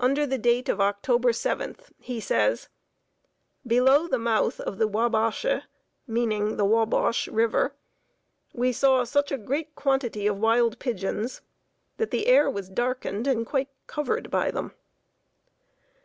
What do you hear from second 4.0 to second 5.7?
the mouth of the Ouabache